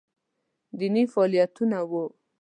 [0.77, 2.03] دیني فعالیتونه وو